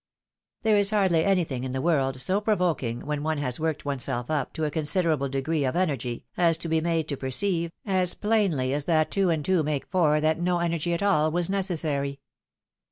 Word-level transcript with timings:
There 0.63 0.77
is 0.77 0.89
hardly 0.89 1.21
anytliing 1.21 1.63
in 1.63 1.73
the 1.73 1.79
world 1.81 2.19
so 2.19 2.41
provoking, 2.41 3.01
when 3.01 3.21
one 3.21 3.37
has 3.37 3.59
worked 3.59 3.85
oneself 3.85 4.31
up 4.31 4.51
to 4.53 4.65
a 4.65 4.71
considerable 4.71 5.29
degree 5.29 5.63
of 5.63 5.75
energy, 5.75 6.25
as 6.35 6.57
to 6.57 6.67
be 6.67 6.81
made 6.81 7.07
to 7.09 7.17
perceive, 7.17 7.71
as 7.85 8.15
plainly 8.15 8.73
as 8.73 8.85
that 8.85 9.11
two 9.11 9.29
and 9.29 9.45
two 9.45 9.61
make 9.61 9.85
four, 9.85 10.19
that 10.19 10.41
no 10.41 10.57
energy 10.57 10.93
at 10.95 11.03
all 11.03 11.29
was 11.29 11.51
necessary. 11.51 12.19